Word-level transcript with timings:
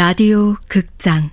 라디오 0.00 0.56
극장 0.66 1.28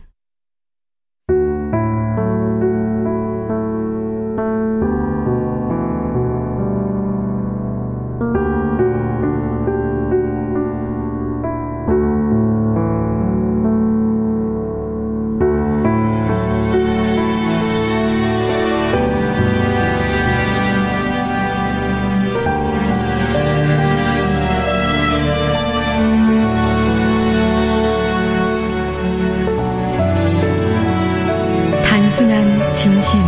진심. 32.78 33.20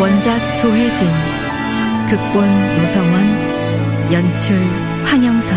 원작 0.00 0.52
조혜진 0.56 1.08
극본 2.10 2.74
노성원 2.80 4.12
연출 4.12 4.56
황영선. 5.04 5.56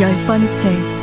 열 0.00 0.26
번째 0.26 0.97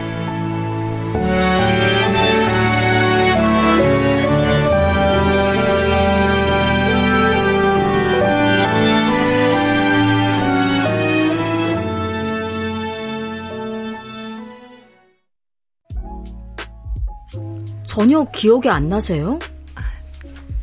전혀 17.88 18.24
기억이 18.26 18.70
안 18.70 18.88
나세요? 18.88 19.40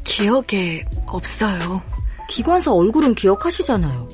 기억에 0.04 0.82
없어요. 1.06 1.82
기관사 2.28 2.72
얼굴은 2.72 3.14
기억하시잖아요. 3.14 4.08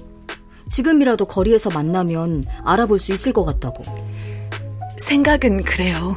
지금이라도 0.71 1.27
거리에서 1.27 1.71
만나면 1.71 2.45
알아볼 2.65 2.99
수 2.99 3.13
있을 3.13 3.33
것 3.33 3.45
같다고. 3.45 3.83
생각은 4.99 5.65
그래요. 5.65 6.17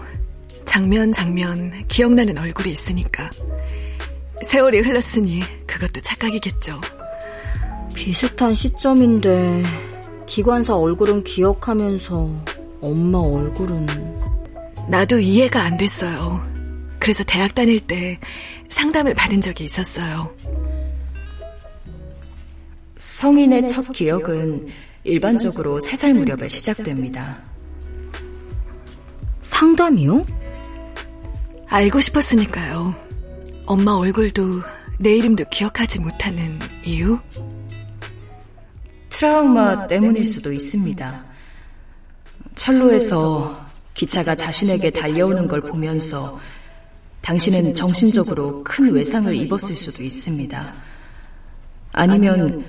장면 0.66 1.12
장면 1.12 1.72
기억나는 1.88 2.38
얼굴이 2.38 2.72
있으니까. 2.72 3.30
세월이 4.44 4.80
흘렀으니 4.80 5.42
그것도 5.68 6.02
착각이겠죠. 6.02 6.80
비슷한 7.94 8.54
시점인데 8.54 9.64
기관사 10.26 10.76
얼굴은 10.76 11.24
기억하면서 11.24 12.30
엄마 12.82 13.20
얼굴은 13.20 13.86
나도 14.90 15.20
이해가 15.20 15.62
안 15.62 15.78
됐어요. 15.78 16.42
그래서 17.00 17.24
대학 17.24 17.56
다닐 17.56 17.80
때 17.80 18.20
상담을 18.70 19.14
받은 19.14 19.42
적이 19.42 19.66
있었어요. 19.66 20.34
성인의 23.00 23.68
첫 23.68 23.92
기억은 23.92 24.68
일반적으로 25.04 25.80
3살 25.80 26.16
무렵에 26.16 26.48
시작됩니다. 26.48 27.42
상담이요? 29.42 30.24
알고 31.68 32.00
싶었으니까요. 32.00 32.94
엄마 33.66 33.94
얼굴도 33.94 34.62
내 35.00 35.16
이름도 35.16 35.46
기억하지 35.50 36.00
못하는 36.00 36.60
이유? 36.86 37.20
트라우마 39.10 39.88
때문일 39.88 40.24
수도 40.24 40.54
있습니다. 40.54 41.26
철로에서 42.56 43.71
기차가 43.94 44.36
자신에게 44.36 44.90
달려오는 44.92 45.48
걸 45.48 45.62
보면서 45.62 46.40
당신은 47.22 47.74
정신적으로 47.74 48.64
큰 48.64 48.92
외상을 48.92 49.36
입었을 49.36 49.76
수도 49.76 50.04
있습니다. 50.04 50.74
아니면 51.92 52.64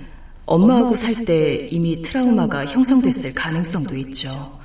엄마하고 0.44 0.96
살 0.96 1.24
때 1.24 1.68
이미 1.70 2.02
트라우마가 2.02 2.66
형성됐을 2.66 3.32
가능성도 3.32 3.96
있죠. 3.98 4.58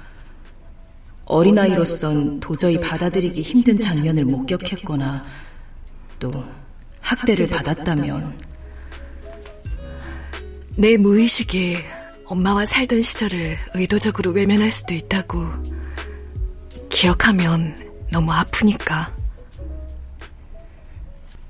어린아이로선 1.25 2.39
도저히 2.39 2.79
받아들이기 2.79 3.41
힘든 3.41 3.77
장면을 3.77 4.25
목격했거나 4.25 5.23
또 6.19 6.43
학대를 7.01 7.47
받았다면 7.47 8.37
내 10.77 10.97
무의식이 10.97 11.77
엄마와 12.25 12.65
살던 12.65 13.01
시절을 13.01 13.57
의도적으로 13.75 14.31
외면할 14.31 14.71
수도 14.71 14.95
있다고 14.95 15.45
기억하면 16.89 17.75
너무 18.11 18.31
아프니까. 18.31 19.13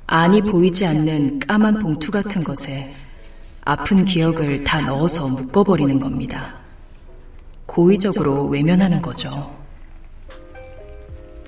안이 0.07 0.41
보이지 0.43 0.85
않는 0.85 1.39
까만 1.39 1.79
봉투 1.79 2.11
같은 2.11 2.43
것에 2.43 2.91
아픈 3.65 4.05
기억을 4.05 4.63
다 4.63 4.81
넣어서 4.81 5.27
묶어버리는 5.29 5.99
겁니다. 5.99 6.55
고의적으로 7.65 8.45
외면하는 8.45 9.01
거죠. 9.01 9.55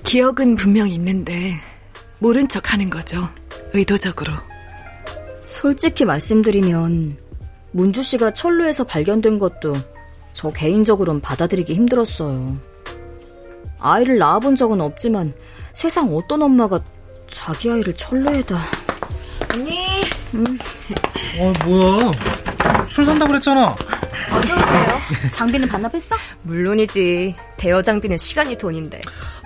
기억은 0.04 0.56
분명 0.56 0.88
있는데 0.88 1.54
모른 2.18 2.46
척 2.48 2.72
하는 2.72 2.90
거죠. 2.90 3.28
의도적으로. 3.72 4.34
솔직히 5.42 6.04
말씀드리면 6.04 7.16
문주 7.72 8.02
씨가 8.02 8.32
철로에서 8.32 8.84
발견된 8.84 9.38
것도 9.38 9.76
저 10.32 10.50
개인적으로는 10.52 11.20
받아들이기 11.20 11.74
힘들었어요. 11.74 12.69
아이를 13.80 14.18
낳아본 14.18 14.56
적은 14.56 14.80
없지만 14.80 15.32
세상 15.74 16.14
어떤 16.14 16.42
엄마가 16.42 16.80
자기 17.30 17.70
아이를 17.70 17.94
철로에다. 17.94 18.58
언니. 19.54 20.00
음. 20.34 20.58
어, 21.38 21.52
뭐야. 21.64 22.10
술 22.86 23.04
산다 23.04 23.26
그랬잖아. 23.26 23.74
어서 24.32 24.54
오세요. 24.54 24.98
장비는 25.32 25.68
반납했어? 25.68 26.14
물론이지. 26.42 27.34
대여 27.56 27.82
장비는 27.82 28.16
시간이 28.16 28.56
돈인데. 28.56 29.00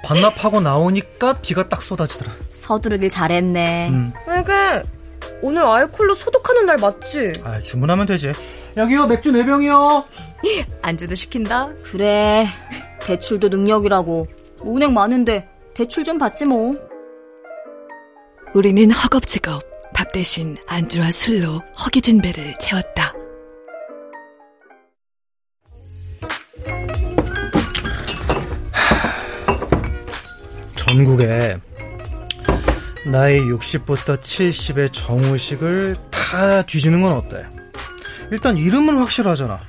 반납하고 0.04 0.60
나오니까 0.60 1.34
비가 1.40 1.68
딱 1.68 1.82
쏟아지더라. 1.82 2.32
서두르길 2.50 3.08
잘했네. 3.10 3.88
음. 3.90 4.12
왜그 4.26 4.82
오늘 5.42 5.62
알콜로 5.64 6.14
소독하는 6.14 6.66
날 6.66 6.76
맞지? 6.78 7.32
아, 7.44 7.60
주문하면 7.62 8.06
되지. 8.06 8.32
여기요, 8.76 9.06
맥주 9.06 9.32
4병이요. 9.32 10.04
안주도 10.82 11.14
시킨다. 11.14 11.68
그래. 11.82 12.46
대출도 13.04 13.48
능력이라고. 13.48 14.26
은행 14.66 14.94
많은데 14.94 15.48
대출 15.74 16.04
좀 16.04 16.18
받지 16.18 16.44
뭐. 16.44 16.76
우리는 18.54 18.90
허겁지겁 18.90 19.62
밥 19.92 20.12
대신 20.12 20.56
안주와 20.66 21.10
술로 21.10 21.60
허기진 21.84 22.20
배를 22.20 22.56
채웠다. 22.58 23.12
전국에 30.76 31.58
나이 33.10 33.40
60부터 33.40 34.20
70의 34.20 34.92
정우식을 34.92 35.96
다 36.10 36.62
뒤지는 36.62 37.02
건 37.02 37.12
어때? 37.14 37.44
일단 38.30 38.56
이름은 38.56 38.96
확실하잖아. 38.96 39.60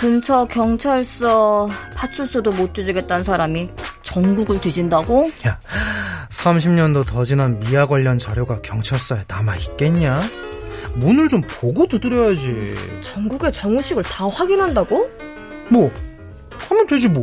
근처 0.00 0.46
경찰서 0.46 1.68
파출소도 1.94 2.52
못 2.52 2.72
뒤지겠다는 2.72 3.22
사람이 3.22 3.68
전국을 4.02 4.58
뒤진다고? 4.58 5.30
야, 5.46 5.60
30년도 6.30 7.06
더 7.06 7.22
지난 7.22 7.60
미아 7.60 7.84
관련 7.84 8.18
자료가 8.18 8.62
경찰서에 8.62 9.24
남아 9.28 9.56
있겠냐? 9.56 10.22
문을 10.94 11.28
좀 11.28 11.42
보고 11.42 11.86
두드려야지. 11.86 12.76
전국의 13.02 13.52
정우식을 13.52 14.02
다 14.04 14.26
확인한다고? 14.26 15.06
뭐, 15.68 15.92
하면 16.60 16.86
되지 16.86 17.06
뭐. 17.06 17.22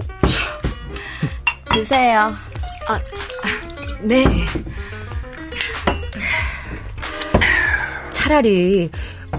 드세요. 1.72 2.32
아, 2.88 3.00
네. 4.04 4.24
차라리 8.12 8.88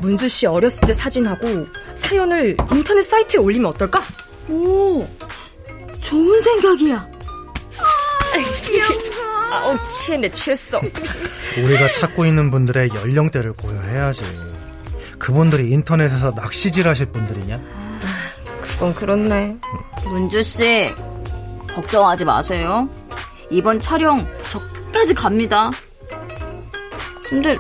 문주 0.01 0.29
씨 0.29 0.45
어렸을 0.47 0.81
때 0.89 0.93
사진하고 0.93 1.69
사연을 1.99 2.57
인터넷 2.73 3.03
사이트에 3.03 3.41
올리면 3.41 3.71
어떨까? 3.71 4.03
오, 4.49 5.07
좋은 6.01 6.41
생각이야. 6.41 6.97
아, 7.79 9.55
아, 9.55 9.67
어, 9.67 9.79
취했네, 9.87 10.31
취했어. 10.31 10.81
우리가 11.63 11.91
찾고 11.91 12.25
있는 12.27 12.51
분들의 12.51 12.91
연령대를 12.95 13.53
고려해야지. 13.55 14.23
그분들이 15.19 15.71
인터넷에서 15.71 16.31
낚시질 16.33 16.87
하실 16.89 17.07
분들이냐? 17.07 17.57
아, 17.57 18.61
그건 18.61 18.95
그렇네. 18.95 19.57
문주 20.05 20.43
씨, 20.43 20.89
걱정하지 21.75 22.25
마세요. 22.25 22.89
이번 23.51 23.81
촬영 23.81 24.27
저 24.49 24.61
끝까지 24.73 25.15
갑니다. 25.15 25.71
근데 27.29 27.57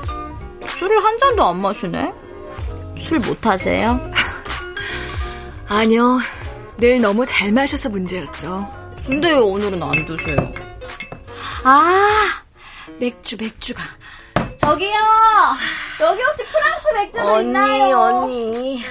술을 0.67 1.02
한 1.02 1.19
잔도 1.19 1.44
안 1.44 1.61
마시네? 1.61 2.12
술 2.96 3.19
못 3.20 3.44
하세요? 3.46 4.00
아니요. 5.68 6.18
늘 6.78 7.00
너무 7.00 7.26
잘 7.26 7.52
마셔서 7.52 7.88
문제였죠. 7.90 8.68
근데 9.06 9.30
왜 9.30 9.36
오늘은 9.36 9.82
안 9.82 9.92
드세요? 10.06 10.52
아, 11.64 12.42
맥주, 12.98 13.36
맥주가. 13.38 13.82
저기요! 14.58 14.90
여기 16.00 16.22
혹시 16.22 16.44
프랑스 16.44 16.94
맥주도 16.94 17.26
언니, 17.34 17.46
있나요? 17.46 17.98
언니. 18.00 18.84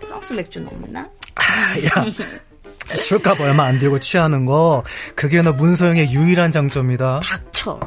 프랑스 0.00 0.32
맥주는 0.32 0.66
없나? 0.68 1.00
야, 1.00 2.94
술값 2.96 3.40
얼마 3.40 3.64
안 3.64 3.78
들고 3.78 4.00
취하는 4.00 4.46
거 4.46 4.82
그게 5.14 5.42
너 5.42 5.52
문서영의 5.52 6.12
유일한 6.12 6.50
장점이다. 6.50 7.20
닥쳐. 7.20 7.78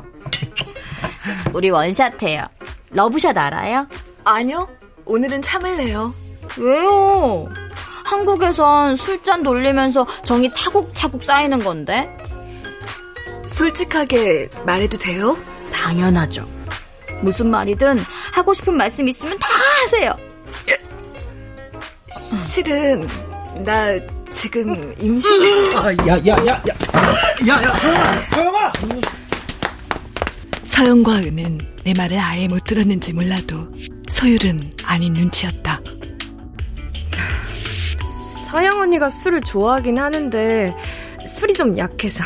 우리 1.54 1.70
원샷해요. 1.70 2.46
러브샷 2.92 3.38
알아요? 3.38 3.88
아니요, 4.24 4.68
오늘은 5.06 5.42
참을래요. 5.42 6.14
왜요? 6.58 7.48
한국에선 8.12 8.98
술잔 8.98 9.42
돌리면서 9.42 10.06
정이 10.26 10.52
차곡차곡 10.52 11.24
쌓이는 11.24 11.60
건데? 11.60 12.14
솔직하게 13.48 14.50
말해도 14.66 14.98
돼요? 14.98 15.38
당연하죠. 15.72 16.46
무슨 17.22 17.50
말이든 17.50 18.00
하고 18.34 18.54
싶은 18.54 18.76
말씀 18.76 19.08
있으면 19.08 19.40
다 19.40 19.48
하세요. 19.82 20.14
실은 22.14 23.08
나 23.64 23.98
지금 24.30 24.94
임신. 25.00 25.78
아, 25.78 25.94
야, 26.06 26.18
야, 26.18 26.46
야, 26.46 26.46
야, 26.46 26.64
야, 27.48 27.64
야, 27.64 27.78
서영아, 27.78 28.24
서영아. 28.32 28.72
서영과 30.64 31.16
은은 31.16 31.60
내 31.86 31.94
말을 31.94 32.18
아예 32.18 32.50
못 32.50 32.62
들었는지 32.66 33.14
몰라도 33.14 33.70
소율은 34.10 34.74
아닌 34.84 35.14
눈치였다. 35.14 35.80
서영 38.52 38.82
언니가 38.82 39.08
술을 39.08 39.42
좋아하긴 39.42 39.98
하는데 39.98 40.76
술이 41.26 41.54
좀 41.54 41.78
약해서. 41.78 42.22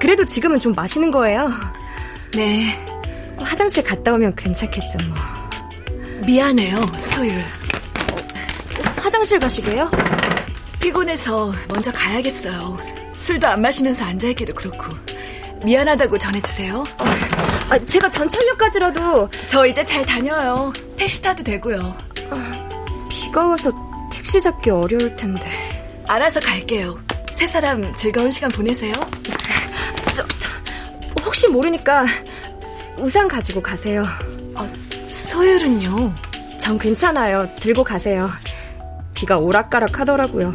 그래도 0.00 0.24
지금은 0.24 0.58
좀 0.58 0.72
마시는 0.72 1.10
거예요. 1.10 1.50
네, 2.34 2.74
화장실 3.36 3.82
갔다 3.84 4.14
오면 4.14 4.34
괜찮겠죠, 4.34 4.98
뭐. 5.06 5.16
미안해요, 6.24 6.80
소율. 6.96 7.44
화장실 8.96 9.38
가시게요? 9.38 9.90
피곤해서 10.80 11.52
먼저 11.68 11.92
가야겠어요. 11.92 12.78
술도 13.14 13.46
안 13.46 13.60
마시면서 13.60 14.06
앉아있기도 14.06 14.54
그렇고. 14.54 14.94
미안하다고 15.64 16.16
전해주세요. 16.16 16.84
아, 17.68 17.78
제가 17.84 18.10
전철역까지라도 18.10 19.28
저 19.46 19.66
이제 19.66 19.84
잘 19.84 20.04
다녀요. 20.04 20.72
택시 20.96 21.20
타도 21.22 21.44
되고요. 21.44 21.94
비가 23.08 23.46
와서 23.46 23.70
택시 24.24 24.40
잡기 24.40 24.70
어려울 24.70 25.14
텐데. 25.16 25.46
알아서 26.08 26.40
갈게요. 26.40 26.98
세 27.34 27.46
사람 27.46 27.94
즐거운 27.94 28.30
시간 28.30 28.50
보내세요. 28.50 28.90
저, 30.14 30.26
저, 30.38 30.48
혹시 31.22 31.46
모르니까 31.46 32.06
우산 32.96 33.28
가지고 33.28 33.60
가세요. 33.60 34.06
소율은요? 35.08 36.14
전 36.58 36.78
괜찮아요. 36.78 37.46
들고 37.60 37.84
가세요. 37.84 38.30
비가 39.12 39.36
오락가락 39.38 40.00
하더라고요. 40.00 40.54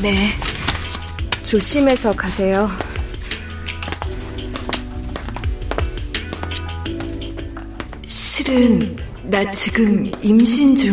네. 0.00 0.30
조심해서 1.42 2.16
가세요. 2.16 2.70
실은 8.06 8.96
나 9.24 9.50
지금 9.50 10.10
임신 10.22 10.74
중. 10.74 10.90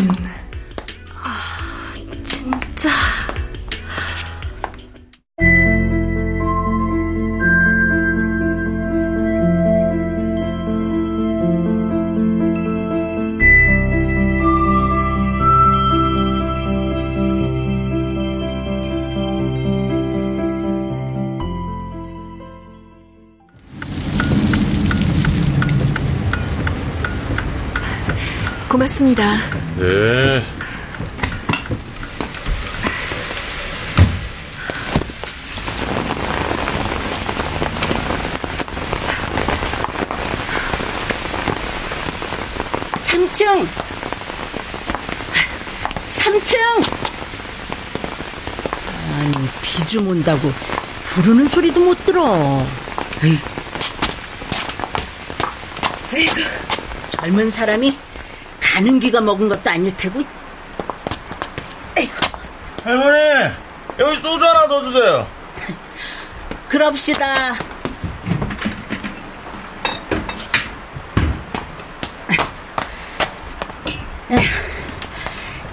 고맙습니다. 28.70 29.36
네. 29.78 30.44
삼층삼층 43.00 43.70
아니, 49.18 49.50
비좀 49.62 50.08
온다고 50.08 50.52
부르는 51.06 51.48
소리도 51.48 51.80
못 51.80 52.06
들어. 52.06 52.64
에이. 53.24 53.38
에이구, 56.14 56.42
젊은 57.08 57.50
사람이 57.52 57.98
가는 58.70 59.00
기가 59.00 59.20
먹은 59.20 59.50
것도 59.50 59.68
아닐 59.70 59.96
테고. 59.98 60.22
에이구, 61.98 62.14
할머니, 62.84 63.18
여기 63.98 64.16
소주 64.22 64.46
하나 64.46 64.68
더 64.68 64.84
주세요. 64.84 65.28
그럽시다. 66.70 67.56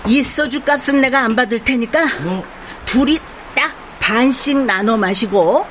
이 0.07 0.23
소주 0.23 0.63
값은 0.63 1.01
내가 1.01 1.25
안 1.25 1.37
받을 1.37 1.63
테니까 1.63 2.07
뭐? 2.23 2.45
둘이 2.87 3.19
딱 3.55 3.75
반씩 3.99 4.65
나눠 4.65 4.97
마시고 4.97 5.67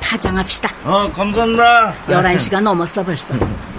파장합시다. 0.00 0.70
어, 0.84 1.12
감사합니다. 1.12 1.94
11시가 2.08 2.60
넘었어 2.60 3.04
벌써. 3.04 3.34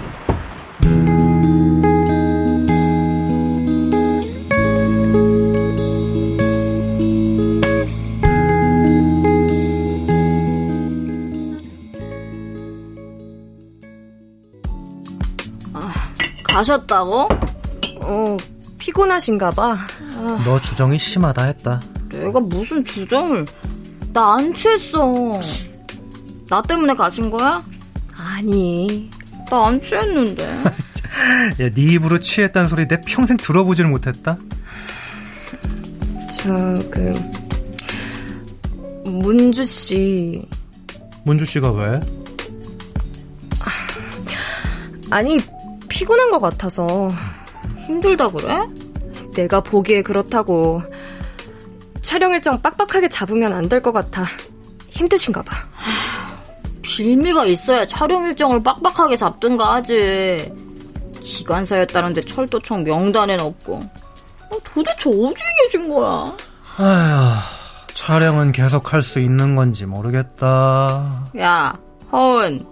가셨다고? 16.60 17.28
어, 18.00 18.36
피곤하신가 18.78 19.50
봐. 19.50 19.76
너 20.44 20.58
주정이 20.58 20.98
심하다 20.98 21.44
했다. 21.44 21.82
내가 22.10 22.40
무슨 22.40 22.82
주정을. 22.82 23.44
나 24.14 24.36
안 24.36 24.54
취했어. 24.54 25.38
나 26.48 26.62
때문에 26.62 26.94
가신 26.94 27.30
거야? 27.30 27.60
아니, 28.18 29.10
나 29.50 29.66
안 29.66 29.78
취했는데. 29.78 30.44
야, 31.60 31.70
네 31.70 31.82
입으로 31.82 32.20
취했단 32.20 32.68
소리 32.68 32.88
내 32.88 32.98
평생 33.02 33.36
들어보지를 33.36 33.90
못했다. 33.90 34.38
저, 36.30 36.54
그, 36.90 37.12
문주 39.04 39.62
씨. 39.62 40.42
문주 41.24 41.44
씨가 41.44 41.70
왜? 41.72 42.00
아니, 45.10 45.38
피곤한 45.96 46.30
것 46.30 46.40
같아서. 46.40 47.10
힘들다 47.86 48.30
그래? 48.30 48.54
내가 49.34 49.60
보기에 49.62 50.02
그렇다고. 50.02 50.82
촬영 52.02 52.32
일정 52.34 52.60
빡빡하게 52.60 53.08
잡으면 53.08 53.54
안 53.54 53.66
될 53.70 53.80
것 53.80 53.92
같아. 53.92 54.22
힘드신가 54.88 55.40
봐. 55.42 55.56
빌미가 56.82 57.46
있어야 57.46 57.86
촬영 57.86 58.24
일정을 58.26 58.62
빡빡하게 58.62 59.16
잡든가 59.16 59.72
하지. 59.74 60.52
기관사였다는데 61.22 62.26
철도청 62.26 62.84
명단엔 62.84 63.40
없고. 63.40 63.76
어, 63.76 64.56
도대체 64.64 65.08
어디에 65.08 65.46
계신 65.64 65.88
거야? 65.88 66.36
아휴, 66.76 67.38
촬영은 67.94 68.52
계속 68.52 68.92
할 68.92 69.00
수 69.00 69.18
있는 69.18 69.56
건지 69.56 69.86
모르겠다. 69.86 71.24
야, 71.38 71.74
허은. 72.12 72.66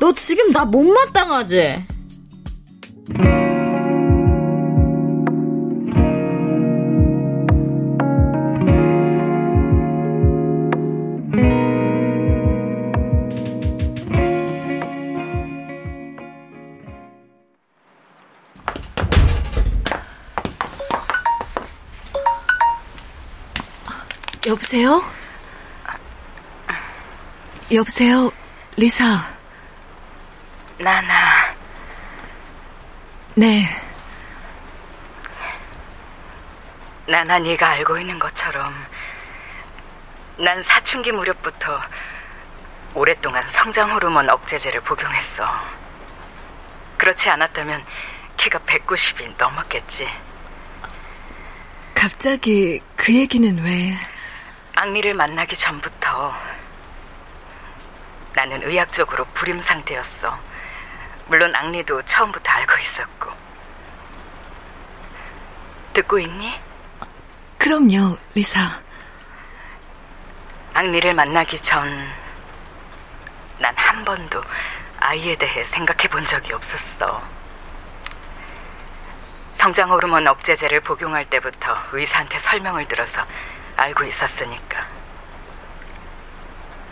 너 0.00 0.14
지금 0.14 0.50
나 0.50 0.64
못마땅하지? 0.64 1.84
여보세요? 24.46 25.02
여보세요, 27.70 28.32
리사. 28.76 29.29
나나. 30.80 31.54
네. 33.34 33.68
나나 37.06 37.38
네가 37.38 37.68
알고 37.68 37.98
있는 37.98 38.18
것처럼 38.18 38.74
난 40.38 40.62
사춘기 40.62 41.12
무렵부터 41.12 41.82
오랫동안 42.94 43.46
성장 43.50 43.92
호르몬 43.92 44.30
억제제를 44.30 44.80
복용했어. 44.80 45.46
그렇지 46.96 47.28
않았다면 47.28 47.84
키가 48.38 48.60
190이 48.60 49.36
넘었겠지. 49.36 50.08
갑자기 51.94 52.80
그 52.96 53.14
얘기는 53.14 53.54
왜? 53.62 53.92
앙리를 54.76 55.12
만나기 55.12 55.56
전부터 55.56 56.34
나는 58.32 58.62
의학적으로 58.62 59.26
불임 59.34 59.60
상태였어. 59.60 60.49
물론 61.30 61.54
앙리도 61.54 62.02
처음부터 62.02 62.50
알고 62.50 62.76
있었고. 62.78 63.30
듣고 65.92 66.18
있니? 66.18 66.60
그럼요, 67.56 68.18
리사. 68.34 68.60
앙리를 70.74 71.14
만나기 71.14 71.58
전 71.60 72.20
난 73.60 73.76
한 73.76 74.04
번도 74.04 74.42
아이에 75.00 75.36
대해 75.36 75.64
생각해 75.64 76.08
본 76.08 76.24
적이 76.24 76.54
없었어. 76.54 77.22
성장 79.52 79.90
호르몬 79.90 80.26
억제제를 80.26 80.80
복용할 80.80 81.28
때부터 81.28 81.76
의사한테 81.92 82.38
설명을 82.38 82.88
들어서 82.88 83.22
알고 83.76 84.04
있었으니까. 84.04 84.86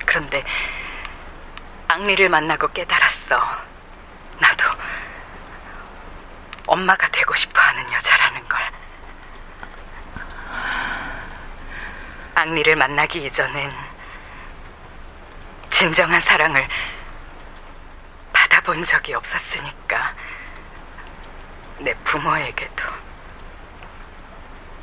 그런데 0.05 0.45
앙리를 1.89 2.29
만나고 2.29 2.69
깨달았어. 2.69 3.41
나도 4.39 4.65
엄마가 6.69 7.09
되고 7.09 7.35
싶어 7.35 7.61
하는 7.61 7.93
여자라는 7.93 8.47
걸. 8.49 8.61
앙리를 12.35 12.77
만나기 12.77 13.25
이전엔 13.25 13.73
진정한 15.71 16.21
사랑을 16.21 16.67
받아본 18.33 18.85
적이 18.85 19.15
없었으니까. 19.15 20.15
내 21.79 21.95
부모에게도. 22.05 22.85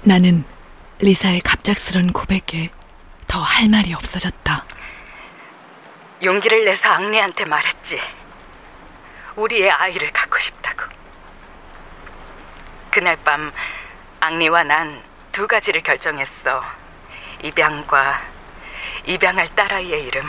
나는 0.02 0.44
리사의 1.00 1.42
갑작스런 1.42 2.12
고백에 2.14 2.70
더 3.28 3.42
할 3.42 3.70
말이 3.70 3.94
없어졌다. 3.94 4.66
용기를 6.24 6.66
내서 6.66 6.90
앙리한테 6.90 7.46
말했지. 7.46 8.00
우리의 9.36 9.70
아이를 9.70 10.12
갖고 10.14 10.40
싶다고. 10.40 10.65
그날 12.96 13.18
밤 13.26 13.52
앙리와 14.22 14.64
난 14.64 15.16
두 15.36 15.46
가지를 15.46 15.84
결정했어. 15.84 16.64
입양과 17.44 18.22
입양할 19.06 19.54
딸아이의 19.54 20.06
이름 20.06 20.26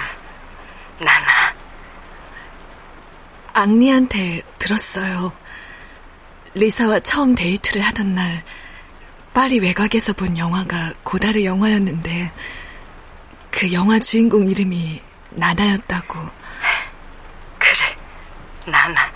나나. 0.99 1.55
앙리한테 3.55 4.43
들었어요. 4.59 5.33
리사와 6.55 6.99
처음 7.01 7.37
데이트를 7.37 7.83
하던 7.83 8.17
날 8.17 8.43
파리 9.33 9.61
외곽에서 9.61 10.13
본 10.13 10.37
영화가 10.37 10.95
고다르 11.05 11.45
영화였는데 11.45 12.33
그 13.53 13.73
영화 13.73 14.01
주인공 14.01 14.49
이름이 14.49 15.01
나나였다고. 15.31 16.19
그래, 17.61 17.97
나나. 18.67 19.16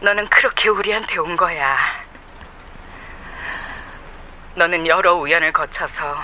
너는 0.00 0.28
그렇게 0.28 0.68
우리한테 0.68 1.18
온 1.18 1.36
거야. 1.36 1.76
너는 4.54 4.86
여러 4.86 5.14
우연을 5.14 5.52
거쳐서 5.52 6.16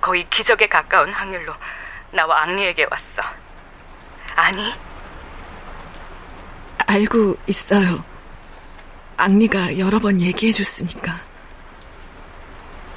거의 0.00 0.28
기적에 0.28 0.68
가까운 0.68 1.12
확률로 1.12 1.54
나와 2.10 2.42
앙리에게 2.42 2.86
왔어. 2.90 3.22
아니? 4.34 4.74
알고 6.86 7.36
있어요. 7.46 8.04
앙리가 9.16 9.78
여러 9.78 9.98
번 9.98 10.20
얘기해줬으니까. 10.20 11.12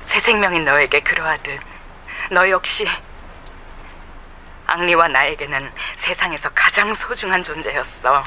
새 0.05 0.19
생명인 0.19 0.65
너에게 0.65 0.99
그러하듯 1.01 1.59
너 2.31 2.49
역시 2.49 2.85
앙리와 4.65 5.07
나에게는 5.07 5.71
세상에서 5.97 6.49
가장 6.49 6.93
소중한 6.95 7.41
존재였어. 7.43 8.23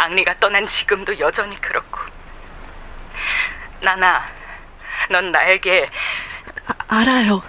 앙리가 0.00 0.38
떠난 0.40 0.66
지금도 0.66 1.18
여전히 1.18 1.60
그렇고. 1.60 2.00
나나, 3.82 4.26
넌 5.10 5.30
나에게 5.30 5.90
아, 6.88 7.00
알아요. 7.00 7.42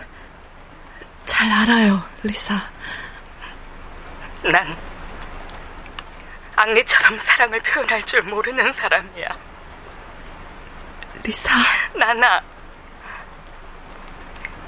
잘 1.24 1.50
알아요, 1.52 2.04
리사. 2.24 2.56
난 4.44 4.76
앙리처럼 6.58 7.20
사랑을 7.20 7.60
표현할 7.62 8.04
줄 8.04 8.22
모르는 8.24 8.72
사람이야. 8.74 9.28
리사. 11.24 11.50
나나 11.96 12.42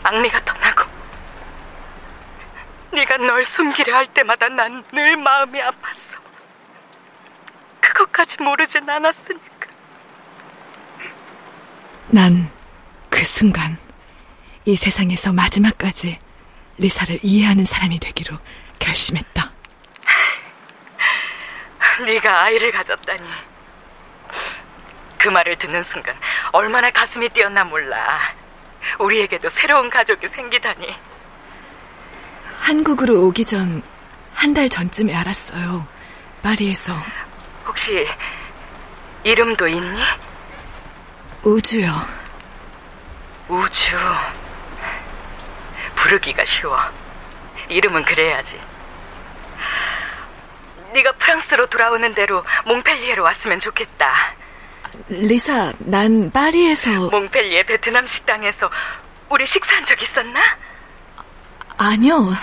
앙리가 0.04 0.40
떠나고 0.46 0.90
네가 2.94 3.18
널 3.18 3.44
숨기려 3.44 3.96
할 3.96 4.08
때마다 4.08 4.48
난 4.50 4.84
늘 4.92 5.18
마음이 5.18 5.60
아팠어. 5.60 6.03
그것까지 7.94 8.42
모르진 8.42 8.90
않았으니까. 8.90 9.68
난 12.10 12.52
그 13.10 13.24
순간 13.26 13.78
이 14.66 14.76
세상에서 14.76 15.34
마지막까지 15.34 16.18
리사를 16.80 17.20
이해하는 17.22 17.64
사람이 17.64 18.00
되기로 18.00 18.36
결심했다. 18.80 19.52
네가 22.06 22.42
아이를 22.44 22.72
가졌다니. 22.72 23.22
그 25.20 25.30
말을 25.30 25.56
듣는 25.58 25.84
순간 25.84 26.16
얼마나 26.52 26.90
가슴이 26.90 27.30
뛰었나 27.30 27.64
몰라. 27.64 28.34
우리에게도 29.00 29.48
새로운 29.50 29.90
가족이 29.92 30.28
생기다니. 30.28 30.88
한국으로 32.62 33.22
오기 33.28 33.46
전 33.46 33.82
한 34.36 34.52
달 34.56 34.68
전쯤에 34.68 35.14
알았어요. 35.14 35.88
파리에서. 36.42 36.92
혹시 37.66 38.08
이름도 39.24 39.68
있니? 39.68 40.02
우주요. 41.44 41.92
우주. 43.48 43.98
부르기가 45.96 46.44
쉬워. 46.46 46.78
이름은 47.70 48.04
그래야지. 48.04 48.60
네가 50.94 51.14
프랑스로 51.14 51.68
돌아오는 51.68 52.14
대로 52.14 52.44
몽펠리에로 52.66 53.24
왔으면 53.24 53.60
좋겠다. 53.60 54.36
리사, 55.08 55.74
난 55.80 56.32
파리에서 56.32 57.10
몽펠리에 57.10 57.64
베트남 57.64 58.06
식당에서 58.06 58.70
우리 59.30 59.46
식사한 59.46 59.86
적 59.86 60.00
있었나? 60.02 60.40
아니요. 61.78 62.34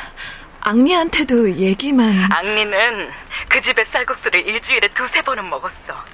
앙리한테도 0.63 1.53
얘기만 1.53 2.31
앙리는 2.33 3.11
그 3.49 3.61
집의 3.61 3.85
쌀국수를 3.87 4.47
일주일에 4.47 4.89
두세 4.89 5.23
번은 5.23 5.49
먹었어. 5.49 6.05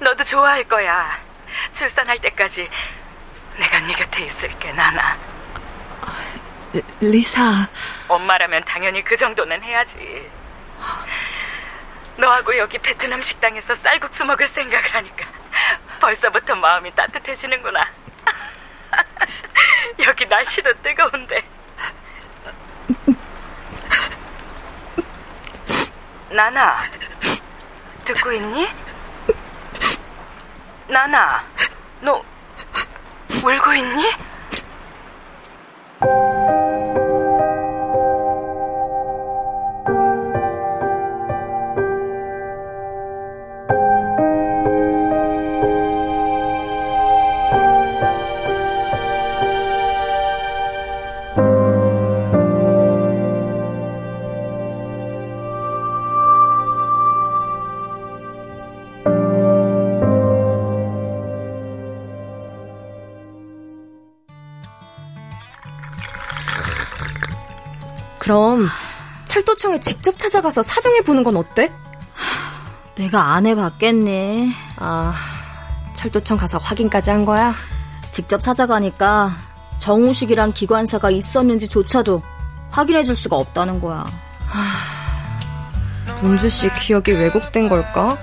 너도 0.00 0.24
좋아할 0.24 0.64
거야. 0.64 1.18
출산할 1.72 2.18
때까지 2.18 2.68
내가 3.58 3.80
네 3.80 3.92
곁에 3.92 4.24
있을게, 4.24 4.72
나나. 4.72 5.16
리사. 7.00 7.68
엄마라면 8.08 8.64
당연히 8.64 9.04
그 9.04 9.16
정도는 9.16 9.62
해야지. 9.62 10.30
너하고 12.16 12.56
여기 12.56 12.78
베트남 12.78 13.22
식당에서 13.22 13.74
쌀국수 13.76 14.24
먹을 14.24 14.46
생각을 14.46 14.94
하니까 14.94 15.26
벌써부터 16.00 16.54
마음이 16.56 16.94
따뜻해지는구나. 16.94 17.86
여기 20.04 20.26
날씨도 20.26 20.82
뜨거운데. 20.82 21.42
나나, 26.32 26.78
듣고 28.06 28.32
있니? 28.32 28.66
나나, 30.88 31.42
너 32.00 32.22
울고 33.44 33.74
있니? 33.74 34.10
그럼 68.32 68.66
철도청에 69.26 69.78
직접 69.80 70.18
찾아가서 70.18 70.62
사정해 70.62 71.02
보는 71.02 71.22
건 71.22 71.36
어때? 71.36 71.70
내가 72.94 73.34
안 73.34 73.44
해봤겠니? 73.44 74.50
아, 74.76 75.12
철도청 75.92 76.38
가서 76.38 76.56
확인까지 76.56 77.10
한 77.10 77.26
거야? 77.26 77.54
직접 78.08 78.40
찾아가니까 78.40 79.32
정우식이란 79.76 80.54
기관사가 80.54 81.10
있었는지조차도 81.10 82.22
확인해 82.70 83.04
줄 83.04 83.14
수가 83.16 83.36
없다는 83.36 83.78
거야. 83.80 84.06
문주 86.22 86.48
씨 86.48 86.72
기억이 86.72 87.12
왜곡된 87.12 87.68
걸까? 87.68 88.16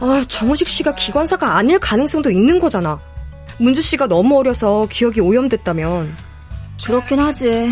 아, 0.00 0.24
정우식 0.28 0.68
씨가 0.68 0.94
기관사가 0.94 1.56
아닐 1.56 1.78
가능성도 1.78 2.30
있는 2.30 2.58
거잖아. 2.60 3.00
문주 3.56 3.80
씨가 3.80 4.08
너무 4.08 4.38
어려서 4.38 4.86
기억이 4.90 5.22
오염됐다면. 5.22 6.14
그렇긴 6.84 7.20
하지. 7.20 7.70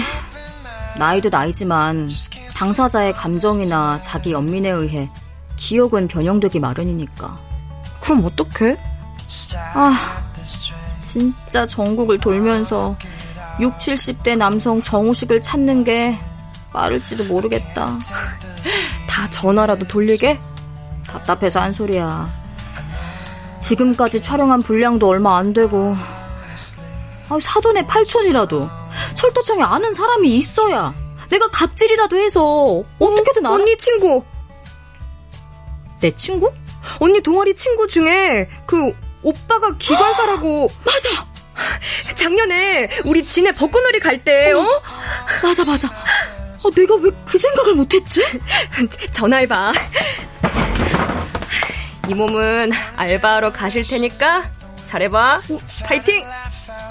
나이도 0.99 1.29
나이지만 1.29 2.09
당사자의 2.57 3.13
감정이나 3.15 4.01
자기 4.01 4.33
연민에 4.33 4.71
의해 4.71 5.11
기억은 5.57 6.09
변형되기 6.09 6.61
마련이니까. 6.61 7.39
그럼 8.01 8.25
어떡해? 8.25 8.77
아, 9.75 9.93
진짜 10.97 11.67
전국을 11.67 12.19
돌면서 12.19 12.97
6, 13.61 13.79
70대 13.79 14.37
남성 14.37 14.83
정우식을 14.83 15.41
찾는 15.41 15.85
게 15.85 16.19
빠를지도 16.73 17.25
모르겠다. 17.25 17.99
다 19.09 19.31
전화라도 19.31 19.87
돌리게? 19.87 20.39
답답해서 21.07 21.61
한 21.61 21.73
소리야. 21.73 22.45
지금까지 23.61 24.21
촬영한 24.21 24.63
분량도 24.63 25.09
얼마 25.09 25.39
안 25.39 25.55
되고 25.55 25.97
아, 27.29 27.39
사돈의 27.41 27.87
팔촌이라도 27.87 28.69
철도청에 29.25 29.63
아는 29.63 29.93
사람이 29.95 30.29
있어야 30.29 30.93
내가 31.31 31.49
갑질이라도 31.49 32.19
해서 32.19 32.83
어떻게든 32.99 33.47
알아... 33.47 33.55
언니 33.55 33.77
친구 33.79 34.23
내 36.01 36.11
친구? 36.11 36.53
언니 37.01 37.21
동아리 37.23 37.55
친구 37.55 37.87
중에 37.87 38.49
그 38.67 38.95
오빠가 39.23 39.75
기관사라고 39.79 40.69
맞아 40.85 41.27
작년에 42.15 42.91
우리 43.07 43.23
진해 43.23 43.53
벚꽃놀이 43.53 43.99
갈 44.01 44.23
때 44.23 44.53
어? 44.53 44.61
어? 44.61 44.83
맞아 45.43 45.65
맞아 45.65 45.89
어, 45.89 46.71
내가 46.71 46.95
왜 46.97 47.11
그 47.25 47.39
생각을 47.39 47.75
못했지? 47.75 48.23
전화해봐 49.13 49.73
이 52.09 52.15
몸은 52.15 52.71
알바하러 52.97 53.51
가실 53.53 53.87
테니까 53.87 54.45
잘해봐. 54.85 55.41
파이팅! 55.87 56.23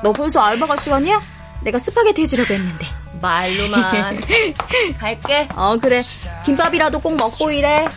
너 0.01 0.11
벌써 0.11 0.39
알바 0.41 0.65
갈 0.65 0.79
시간이야? 0.79 1.21
내가 1.63 1.77
스파게티 1.79 2.21
해주려고 2.21 2.53
했는데. 2.53 2.85
말로만. 3.21 4.19
갈게. 4.99 5.47
어, 5.55 5.77
그래. 5.77 6.01
김밥이라도 6.45 6.99
꼭 6.99 7.15
먹고 7.15 7.51
일해. 7.51 7.87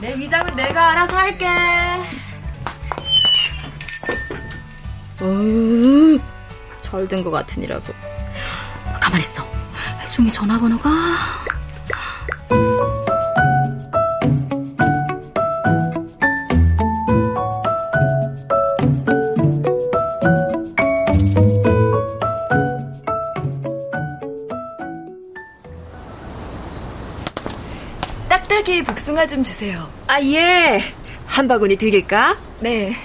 내 0.00 0.14
위장은 0.16 0.54
내가 0.56 0.90
알아서 0.90 1.16
할게. 1.16 1.46
음, 5.22 6.20
철든 6.78 7.22
것 7.22 7.30
같으니라고. 7.30 7.92
가만 9.00 9.20
있어. 9.20 9.46
혜종이 10.00 10.30
전화번호가. 10.30 10.90
딱딱이 28.64 28.82
복숭아 28.82 29.26
좀 29.26 29.42
주세요. 29.42 29.88
아, 30.06 30.20
예. 30.22 30.92
한 31.26 31.46
바구니 31.46 31.76
드릴까? 31.76 32.36
네. 32.60 32.96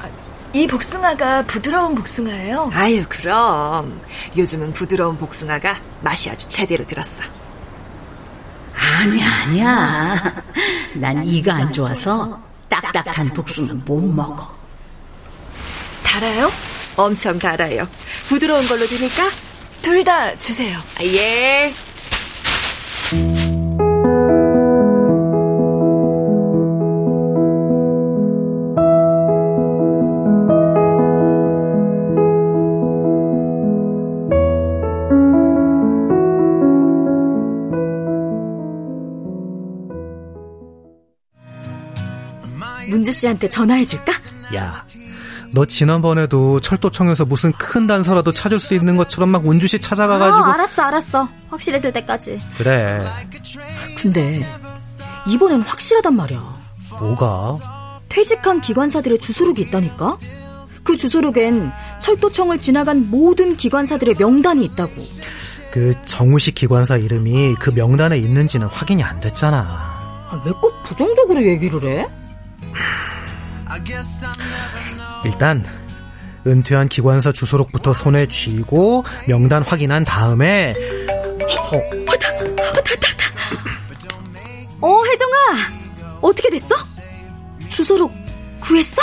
아, 0.00 0.08
이 0.52 0.66
복숭아가 0.66 1.42
부드러운 1.42 1.94
복숭아예요? 1.96 2.70
아유, 2.72 3.04
그럼. 3.08 4.00
요즘은 4.36 4.72
부드러운 4.72 5.18
복숭아가 5.18 5.76
맛이 6.00 6.30
아주 6.30 6.48
제대로 6.48 6.86
들었어. 6.86 7.22
아니야, 8.74 9.26
아니야. 9.42 10.42
난 10.94 11.26
이가 11.26 11.54
안 11.54 11.72
좋아서 11.72 12.40
딱딱한 12.68 13.34
복숭아 13.34 13.74
못 13.84 14.00
먹어. 14.00 14.48
달아요? 16.04 16.50
엄청 16.96 17.38
달아요. 17.38 17.86
부드러운 18.28 18.66
걸로 18.68 18.86
드릴까? 18.86 19.28
둘 19.82 20.04
다 20.04 20.36
주세요. 20.38 20.78
아, 20.98 21.04
예. 21.04 21.72
씨한테 43.18 43.48
전화해줄까? 43.48 44.12
야, 44.54 44.84
너 45.52 45.64
지난번에도 45.64 46.60
철도청에서 46.60 47.24
무슨 47.24 47.52
큰 47.52 47.86
단서라도 47.86 48.32
찾을 48.32 48.58
수 48.58 48.74
있는 48.74 48.96
것처럼 48.96 49.30
막씨 49.30 49.80
찾아가가지고. 49.80 50.44
아, 50.44 50.54
알았어, 50.54 50.82
알았어. 50.82 51.28
확실했을 51.50 51.92
때까지. 51.92 52.38
그래. 52.56 53.04
근데 53.96 54.46
이번엔 55.26 55.62
확실하단 55.62 56.14
말이야. 56.16 56.58
뭐가? 57.00 57.56
퇴직한 58.08 58.60
기관사들의 58.60 59.18
주소록이 59.18 59.62
있다니까? 59.62 60.16
그 60.84 60.96
주소록엔 60.96 61.70
철도청을 62.00 62.58
지나간 62.58 63.10
모든 63.10 63.56
기관사들의 63.56 64.14
명단이 64.18 64.64
있다고. 64.64 64.94
그 65.70 65.94
정우식 66.04 66.54
기관사 66.54 66.96
이름이 66.96 67.56
그 67.60 67.68
명단에 67.70 68.16
있는지는 68.16 68.66
확인이 68.68 69.02
안 69.02 69.20
됐잖아. 69.20 69.58
아, 70.30 70.42
왜 70.46 70.52
꼭 70.52 70.82
부정적으로 70.84 71.42
얘기를 71.46 71.82
해? 71.84 72.06
일단 75.24 75.64
은퇴한 76.46 76.88
기관사 76.88 77.32
주소록부터 77.32 77.92
손에 77.92 78.26
쥐고 78.26 79.04
명단 79.26 79.62
확인한 79.62 80.04
다음에 80.04 80.74
어, 81.70 81.76
왔다, 82.06 82.32
왔다, 82.32 82.80
왔다, 82.80 82.90
왔다. 82.90 83.68
어, 84.80 85.04
혜정아, 85.04 86.18
어떻게 86.22 86.48
됐어? 86.50 86.74
주소록 87.68 88.12
구했어? 88.60 89.02